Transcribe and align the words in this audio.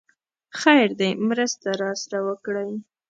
خير 0.59 0.89
دی! 0.99 1.09
مرسته 1.27 1.69
راسره 1.81 2.19
وکړئ! 2.27 2.69